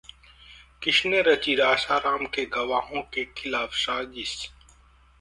[0.81, 4.35] किसने रची आसाराम के गवाहों के खिलाफ साजिश!